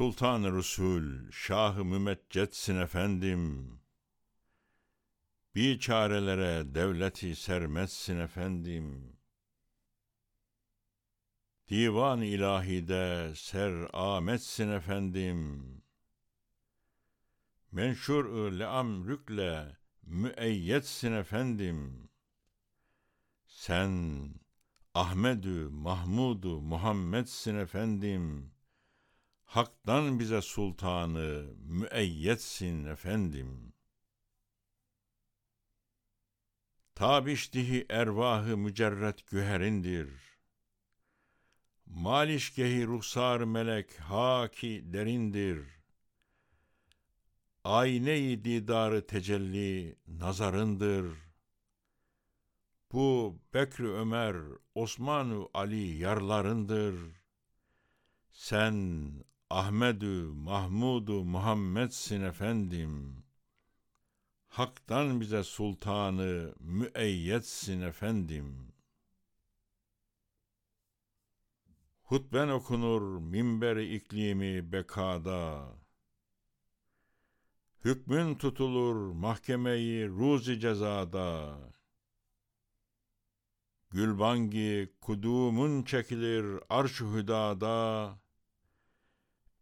[0.00, 3.72] Sultan-ı Resul, Şah-ı Mümeccetsin efendim.
[5.54, 9.16] Biçarelere devleti sermetsin efendim.
[11.68, 15.64] Divan ilahide ser ametsin efendim.
[17.72, 22.08] Menşur-ı leamrükle müeyyetsin efendim.
[23.46, 24.24] Sen
[24.94, 28.52] Ahmedü Mahmudu Muhammedsin efendim.
[29.50, 33.72] Hak'tan bize sultanı müeyyetsin efendim.
[36.94, 40.10] Tabiştihi ervahı mücerret güherindir.
[41.86, 45.66] Malişgehi ruhsar melek haki derindir.
[47.64, 51.30] Ayne-i didarı tecelli nazarındır.''
[52.92, 54.36] Bu Bekri Ömer,
[54.74, 56.94] Osmanu Ali yarlarındır.
[58.30, 59.12] Sen
[59.50, 63.24] Ahmedü Mahmudu Muhammedsin efendim.
[64.48, 68.72] Hak'tan bize sultanı müeyyetsin efendim.
[72.02, 75.66] Hutben okunur minberi iklimi bekada.
[77.84, 81.58] Hükmün tutulur mahkemeyi ruzi cezada.
[83.90, 88.18] Gülbangi kudumun çekilir arş-ı hüdada,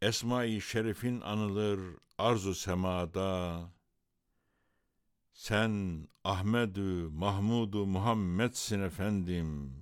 [0.03, 1.81] Esma-i şerifin anılır
[2.19, 3.61] arzu semada.
[5.33, 9.73] Sen Ahmedü Mahmudu Muhammedsin efendim.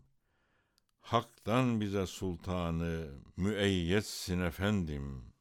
[1.01, 5.33] Hak'tan bize sultanı müeyyetsin efendim.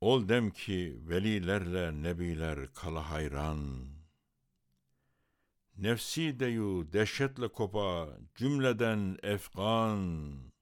[0.00, 4.04] Ol dem ki velilerle nebiler kala hayran.''
[5.78, 10.53] Nefsi deyu dehşetle kopa cümleden efkan.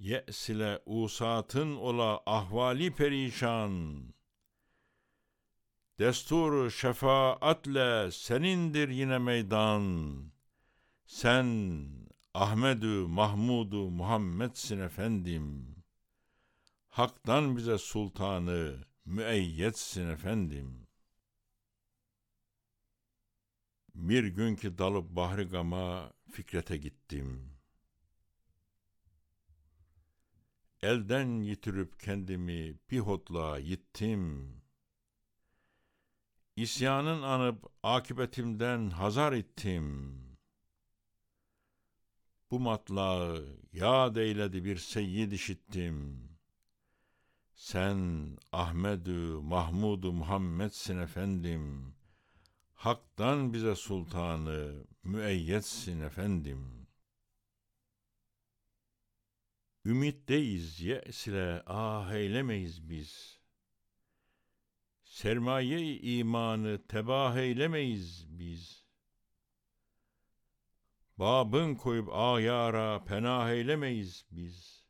[0.00, 4.04] Ye's ile usatın ola ahvali perişan.
[5.98, 10.14] Desturu şefaatle senindir yine meydan.
[11.06, 11.46] Sen
[12.34, 15.76] Ahmedü Mahmudu Muhammedsin efendim.
[16.88, 20.90] Hak'tan bize sultanı müeyyetsin efendim.''
[23.94, 27.59] Bir gün ki dalıp bahri gama Fikret'e gittim.
[30.82, 34.52] Elden yitirip kendimi bir hotla yittim.
[36.56, 40.16] İsyanın anıp akibetimden hazar ettim.
[42.50, 46.28] Bu matlağı yad eyledi bir seyyid işittim.
[47.54, 52.00] Sen Ahmedü Mahmudu Muhammedsin efendim.''
[52.80, 56.79] Hak'tan bize sultanı müeyyetsin efendim.
[59.84, 63.40] Ümitteyiz ye's ile ah eylemeyiz biz.
[65.02, 68.84] Sermaye imanı tebah eylemeyiz biz.
[71.18, 74.86] Babın koyup ayara penah eylemeyiz biz.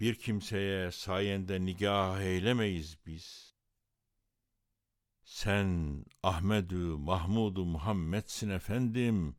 [0.00, 3.56] Bir kimseye sayende nigah eylemeyiz biz.''
[5.26, 9.36] Sen Ahmedü Mahmudu Muhammedsin efendim.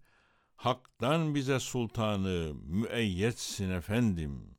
[0.58, 4.58] Hak'tan bize sultanı müeyyetsin efendim.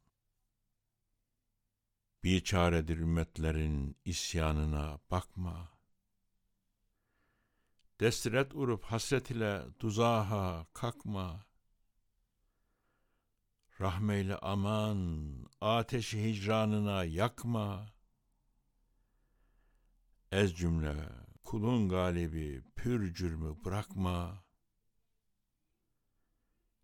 [2.24, 5.68] Biçaredir ümmetlerin isyanına bakma.
[8.00, 11.46] Destiret urup hasret ile duzaha kalkma.
[13.80, 15.30] Rahmeyle aman,
[15.60, 17.98] ateşi hicranına yakma.''
[20.32, 20.94] Ez cümle
[21.44, 24.44] kulun galibi pür cürmü bırakma.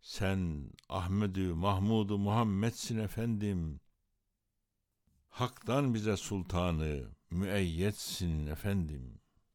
[0.04, 3.80] Sen Ahmedü Mahmudu Muhammedsin efendim.
[5.28, 9.23] Hak'tan bize sultanı müeyyetsin efendim.''